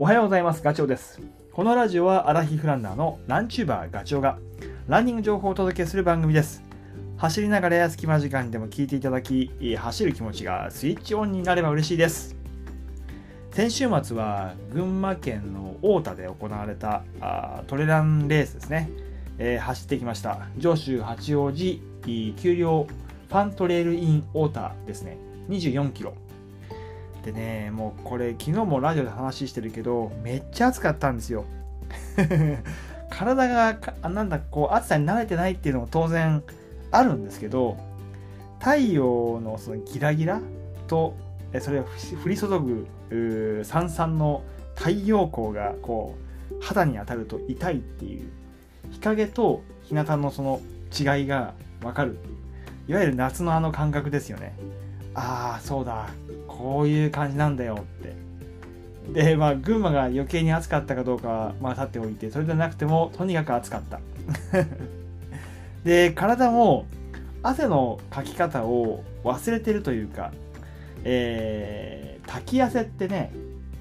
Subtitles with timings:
[0.00, 0.62] おはようございます。
[0.62, 1.20] ガチョウです。
[1.50, 4.38] このラジオはアラヒフランナーのランチューバーガチョウが
[4.86, 6.62] ランニング情報をお届けする番組です。
[7.16, 12.36] 走りながらや隙間時間にでも聞いていただき、走る気持ちがスイッチオンになれば嬉しいです。
[13.50, 18.90] 先週末は群馬県の太田で行われたあトレランレースですね、
[19.38, 20.46] えー走ってきました。
[20.58, 22.86] 上州八王子丘陵
[23.28, 25.18] ファントレールイン太田ですね。
[25.48, 26.14] 24キロ。
[27.28, 31.44] でね、もうこれ昨日もラジオで話してるけど、めっちゃ暑かったんですよ。
[33.10, 36.42] 体がかなんだこう暑さに慣れてないっていうのも当然
[36.90, 37.76] あるんですけど、
[38.60, 40.40] 太陽のそのギラギラ
[40.86, 41.14] と
[41.60, 41.84] それが
[42.24, 44.42] 降り注ぐさんさんの
[44.74, 46.16] 太陽光がこ
[46.50, 48.30] う肌に当たると痛いっていう
[48.90, 50.60] 日陰と日向のその
[50.98, 51.52] 違いが
[51.82, 52.34] 分かるっていう
[52.88, 54.54] いわゆる夏のあの感覚ですよね
[55.14, 56.08] ああそうだ
[56.58, 58.28] こういう感じなんだよって。
[59.12, 64.00] でまあ群馬が余計に暑かったかどうかはまあ立っておいてそれでなくてもとにかく暑かった。
[65.84, 66.84] で体も
[67.42, 70.32] 汗のかき方を忘れてるというか
[71.04, 73.32] えー、滝汗ってね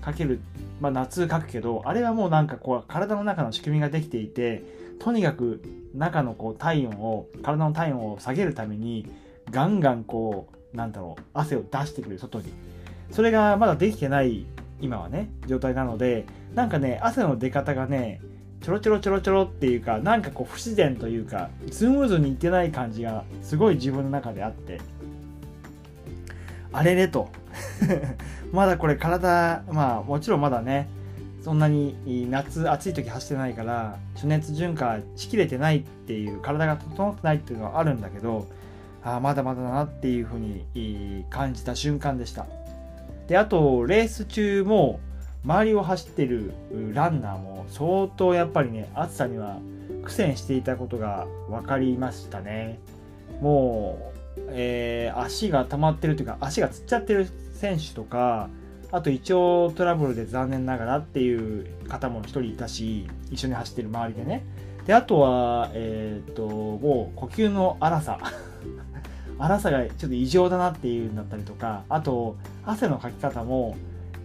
[0.00, 0.40] かける、
[0.80, 4.62] まあ、夏かくけどあれはもうなんかこう体の中の仕組みができていて
[5.00, 5.62] とにかく
[5.94, 9.06] 中のこう体温を体の体温を下げるために
[9.50, 12.52] ガンガンこうなんだろう汗を出してくれる外に。
[13.10, 14.46] それがまだできてない
[14.80, 18.20] 今はね状態なのでなんかね汗の出方がね
[18.60, 24.80] ちょろちょろちょろちょろっていうかなんかこう不自然というかスムーズにいってない感じがすごい自分の中であって。
[26.72, 27.30] あれれと。
[28.52, 30.88] まだこれ体まあもちろんまだね
[31.42, 31.96] そんなに
[32.28, 38.46] 夏暑い時走ってないから暑熱順化しきれてないっていう体が整ってないっていうのはあるんだけど
[39.06, 42.46] あまだまだだなっていうふうに感じた瞬間でした。
[43.28, 44.98] であとレース中も
[45.44, 46.52] 周りを走ってる
[46.92, 49.58] ランナーも相当やっぱりね暑さには
[50.02, 52.80] 苦戦していたことが分かりましたね。
[53.40, 58.48] もうえー足が溜まってるというか足がつっちゃってる選手とか
[58.90, 64.44] あと胃腸トラブルで残念ながらっていう方も一人いたし一緒に走ってる周りでね。
[64.84, 68.18] であとはえっ、ともう呼吸の荒さ。
[69.38, 73.76] 荒さがちょっと異常だなっていうんだったりとかあと汗のかき方も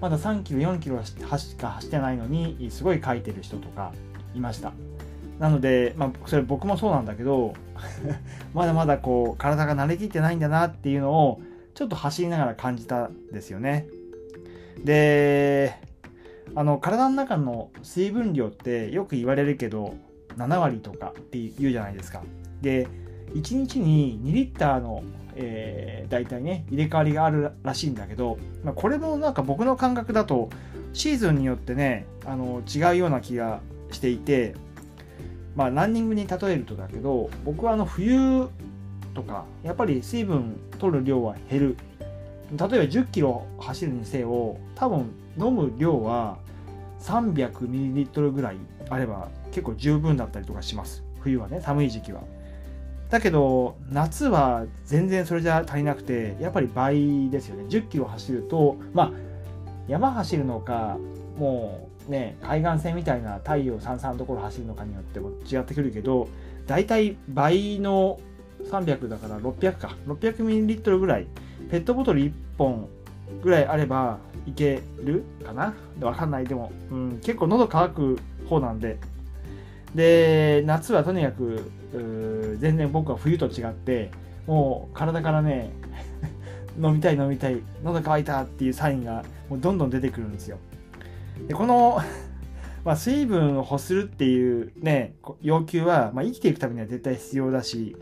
[0.00, 1.14] まだ3キロ4キロし
[1.56, 3.92] か走ってないのにすごいかいてる人とか
[4.34, 4.72] いました。
[5.38, 7.54] なので、まあ、それ僕もそうなんだけど
[8.52, 11.40] まだまだこう体が慣れきってないんだなっていうのを
[11.74, 13.86] ちょっと走りながら感じたんですよね。
[14.84, 15.74] で
[16.54, 19.94] あの体の中の水分量ってよく言われるけど
[20.36, 22.22] 7割とかって言うじゃないですか。
[22.60, 22.88] で
[23.34, 25.02] 1日に2リッターの、
[25.34, 30.50] えー、大体ね入れ替わりがあるらしいんだけど、まあ、これもなんか僕の感覚だと
[30.92, 33.60] シーズンによってねあの違うような気が
[33.90, 34.54] していて
[35.54, 38.48] まあランニングに例えるとだけど僕はあの冬
[39.14, 41.76] とかやっぱり水分取る量は減る。
[42.50, 46.36] 例えば10キロ走るにせよ多分飲む量は
[47.00, 48.56] 300ml ぐらい
[48.88, 51.04] あれば結構十分だったりとかします。
[51.20, 52.22] 冬はね寒い時期は。
[53.10, 57.64] だけど夏は全然それじゃ足りなくてやっぱり倍ですよね。
[57.68, 59.12] 10キロ走るとまあ
[59.88, 60.96] 山走るのか
[61.36, 66.28] もうね海岸線みたいな太陽さんさんのところ走るのかによっても違ってくるけど
[66.66, 68.20] 大体倍の
[68.64, 69.96] 300だから600か。
[70.06, 71.26] 600ml ぐらい。
[71.70, 72.88] ペットボトル1本
[73.42, 75.74] ぐらいあればいけるかな。
[76.00, 76.46] わかんない。
[76.46, 78.98] でも、うん、結構喉乾く方なんで。
[79.94, 81.70] で夏はとにかく
[82.60, 84.10] 全然僕は冬と違って
[84.46, 85.70] もう体からね
[86.80, 90.58] 飲みたい飲みたい喉乾いたっていうサインがもうどんどん出てくるんですよ。
[91.48, 91.98] でこの
[92.82, 95.12] まあ、水分を欲するっていうね
[95.42, 97.94] 要求は、まあ、生きていくためには絶対必要だし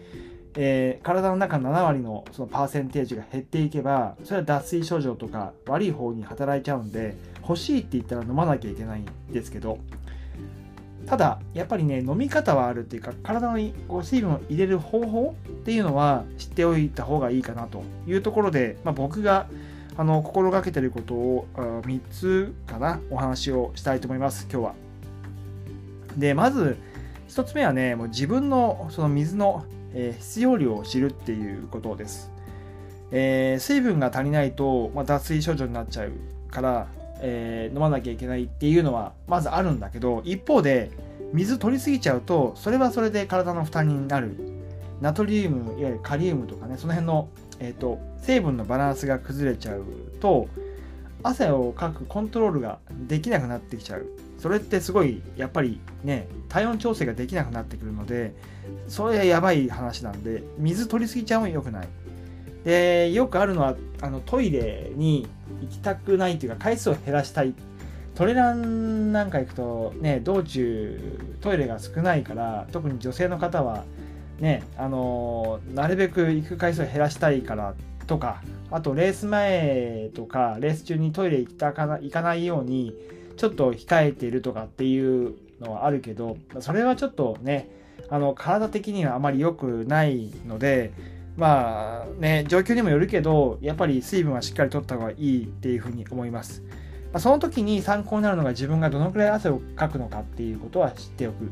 [0.61, 9.79] えー、体の中の7割のそのパーセンテージが減っていけばそれは脱水症状とか悪い方に働いちゃうんで欲しいって言ったら飲まなきゃいけないんですけど
[11.07, 19.47] ただやっぱりね飲み方はあるっていうか体にこう水分を入れる方法っていうのは知っておいた方がいいかなというところで、まあ、僕が
[19.97, 24.75] あの心がけてることを3つかなお話をしたいと思います今日は。
[26.17, 26.77] でまず
[27.29, 29.65] 1つ目はねもう自分のその水の
[29.95, 32.31] えー、必要量を知るっていうことです。
[33.11, 36.13] えー、水分が足りないと、まあ、脱水症状になっちゃう
[36.51, 36.89] から、
[37.21, 40.91] えー、飲まなきゃいけないっていうのはまずあるんだけど一方で
[41.33, 44.37] 水取りすぎちゃうとそれはそれで体の負担になる。
[45.01, 47.29] ナトリウムいわゆるカリウムとかねその辺の、
[47.61, 49.85] えーと、成分のバランスが崩れちゃう
[50.19, 50.49] と
[51.23, 54.07] 汗をかくコントロールができなくなってきちゃう。
[54.39, 58.35] それってすごいやっぱりね体温調整ができなくなってくるので
[58.87, 61.89] それはやばい話なんで水取りすぎちゃうも良くない。
[62.69, 65.27] でよくあるのはあのトイレに
[65.63, 67.55] 行きたくないというか回数を減らしたい。
[68.15, 71.01] トレランなんか行くとね道中
[71.41, 73.85] トイレが少ないから特に女性の方は
[74.39, 77.75] ねあのなるべく行く回数を減らしたいから
[78.07, 82.93] とかあとレース前とかレース中にトイレ行ったかな行かないように
[83.39, 87.71] ちょっと控えているとかっていうのはあるけどそれはちょっとね
[88.11, 90.93] あの体的にはあまり良くないので
[91.39, 96.63] まあね状況にもよるけどやっぱり水分はしっかりとった方がいいっていうふうに思います。
[97.13, 101.51] まその時に参考になるのが自分がどのくらい汗をかくのかっていうことは知っておく。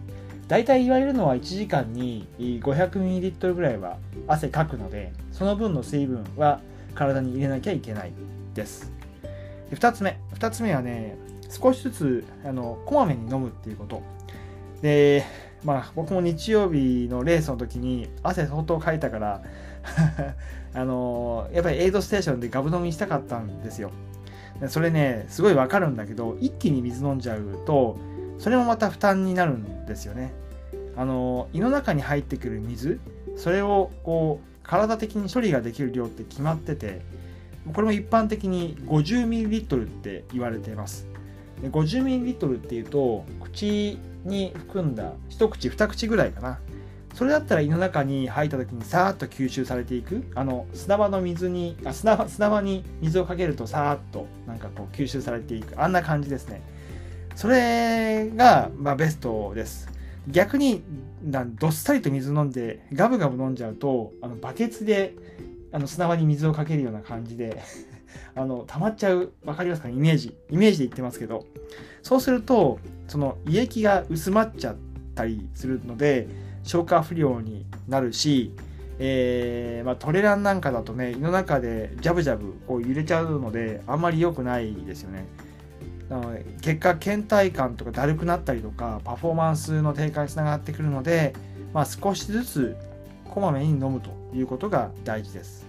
[0.48, 3.96] 大体言われるのは1時間に 500ml ぐらいは
[4.28, 6.60] 汗かくので、その分の水分は
[6.94, 8.12] 体に入れなきゃいけない
[8.54, 8.92] です。
[9.70, 10.18] で2つ目。
[10.34, 11.16] 2つ目はね、
[11.48, 14.02] 少しずつあのこまめに飲むっていうこと。
[14.82, 15.24] で、
[15.66, 19.42] まあ僕も日曜日のレースの時に汗相当かいたから
[20.72, 23.90] あのやっぱりエイドステーションでガブ飲みしたかったんですよ。
[24.68, 27.98] それね、すごいわかるんだけど、一気に水飲んじゃうと、
[28.38, 30.32] それもまた負担になるんですよね。
[30.96, 32.98] あの、胃の中に入ってくる水、
[33.36, 37.02] それをこう、体的に処理ができる量って決まってて、
[37.74, 41.06] これも一般的に 50ml って言われています。
[41.62, 46.58] 50ml っていうと、口に含んだ一口二口ぐらいかな。
[47.14, 50.24] それだったら胃の中に入った時にさーっと吸収されていく。
[50.34, 55.80] あの砂場の水にあ砂場砂場に水をかけるとさーっとなんかこう吸収されていく。
[55.82, 56.60] あんな感じですね。
[57.34, 59.88] それが、まあ、ベストです。
[60.28, 60.82] 逆に
[61.22, 65.14] どっさりと水飲んでガブガブ飲んじゃうとあのバケツで
[65.72, 67.62] あの砂場に水をかけるような感じで
[68.34, 71.44] あの溜まっちゃう分かりますかイメージイメージで言ってますけど
[72.02, 74.76] そうするとその胃液が薄まっちゃっ
[75.14, 76.28] たりするので
[76.62, 78.52] 消化不良になるし、
[78.98, 85.26] えー、まあ、トレランなんかだとね胃の中でジャブジャブこう揺れちゃうのであんまり良くないですよね。
[86.08, 91.34] なので結果倦怠感とかだるくなったりとかパフォーマンスの低下につながってくるので、
[91.72, 92.76] まあ、少しずつ
[93.28, 95.65] こまめに飲むということが大事です。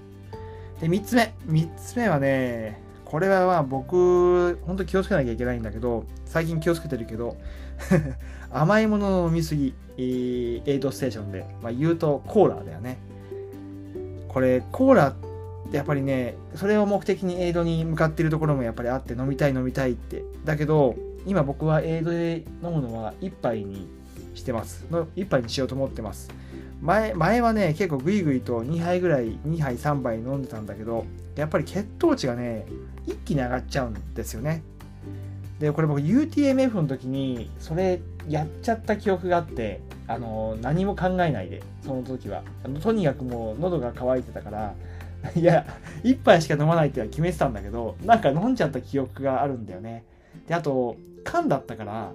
[0.80, 7.38] で3つ目3つ目はねこれはまあ僕本当気をつけなきゃいけないんだけど最近気をつけてるけど
[8.52, 12.98] 甘いものの飲みすぎ、エイドステーションで、まあ、言うとコーラだよね。
[14.28, 15.16] これ、コーラっ
[15.72, 20.24] てやっぱりね、それを目的にエイドに向かってるところもやっぱりあって飲みたい飲みたいって。
[20.46, 20.96] だけど、
[21.26, 23.88] 今僕はエイドで飲むのは1杯に
[24.34, 24.86] してます。
[24.90, 26.30] の1杯にしようと思ってます。
[26.82, 32.66] 前前はね、結構グイグイと2杯ぐらい、2杯3杯飲んでたんだけど、やっぱり血糖値がね、
[33.06, 34.62] 一気に上がっちゃうんですよね。
[35.60, 42.44] で、これ僕 UTMF の時に、それやっちゃった記憶があって、あの、何も考えないで、その時は。
[42.64, 44.76] あのとにかくもう喉が渇いてたから、
[45.36, 45.66] いや、
[46.04, 50.04] 一杯しか飲まないっては決めてたんだけど、なんか飲んじゃった記憶があるんだよね。
[50.48, 52.14] で、あと、缶だったから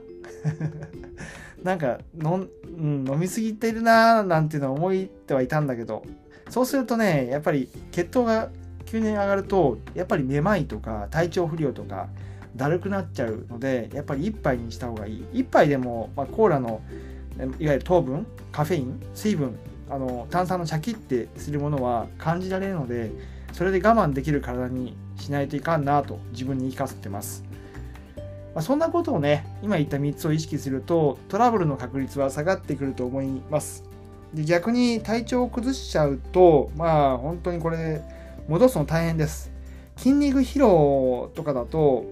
[1.63, 2.49] なんか飲、
[2.79, 6.05] うん、飲みすぎてるなーなんていうのは思ってはいたんだけど、
[6.51, 8.51] そうするとね、やっぱり血糖が
[8.87, 12.09] 急に上がると、やっぱりめまいとか体調不良とか、
[12.57, 15.25] だるくなっちゃうのでやっぱり1杯にした方がいい。
[15.33, 16.83] 1杯でも、まあ、コーラの
[17.59, 19.57] いわゆる糖分カフェイン水分
[19.89, 23.11] あの炭酸のシャキってするものは感じられるので
[23.53, 27.45] それで我慢できる体にしないといかんなと自分に言い聞かせてます、
[28.55, 33.85] まあ、そんなことをね今言った3つを意識するとトラブルの確率は下がってくると思います。
[34.35, 38.03] で逆に体調を崩しちゃうとまあ本当にこれ
[38.49, 39.51] 戻すの大変です。
[39.97, 42.05] 筋肉疲労とかだと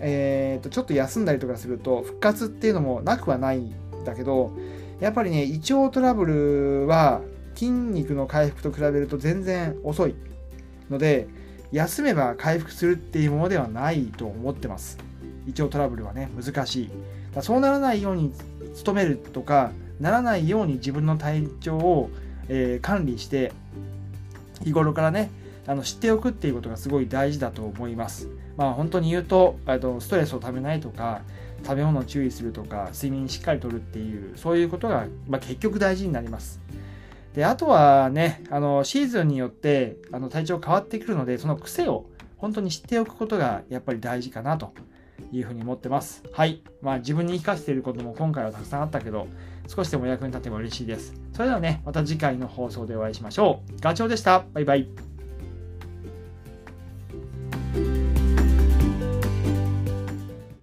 [0.00, 3.74] えー、とちょっと休んだりとかすると復活っていうのもなくはないん
[4.04, 4.52] だけど
[5.00, 7.20] やっぱりね胃腸トラブルは
[7.54, 10.14] 筋肉の回復と比べると全然遅い
[10.90, 11.28] ので
[11.72, 14.98] 休めば回復するっていうものではないと思ってます。
[15.48, 16.90] 胃腸トラブルはね難しい。
[17.34, 18.32] だそうならないように
[18.84, 22.10] 努めるとかならないように自分の体調を、
[22.48, 23.52] えー、管理して
[24.62, 25.30] 日頃からね
[25.66, 28.28] あの知っておくっていうことがすごい大事だと思います。
[28.56, 31.22] まあ本当に言うととストレスをためないとか
[31.64, 36.60] 食べ物を注意するとか睡眠しっかりとるっていうそういうことが、まあ、結局大事になります。
[37.34, 42.06] であとはねあのシーズンによってあの体調変わってくるのでその癖を
[42.38, 44.72] 本当に知っておくことがやっぱり大事かなと
[45.32, 46.22] いうふうに思ってます。
[46.32, 46.62] はい。
[46.80, 49.26] まあ自分に生かしていることも今回はたくさんあったけど、
[49.66, 51.14] 少しでも役に立てば嬉しいです。
[51.32, 53.80] それではね、また次回の放送でお会いしましょう。
[53.80, 54.44] ガチョウでした。
[54.52, 55.07] バイバイ。